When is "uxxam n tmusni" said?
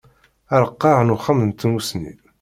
1.15-2.13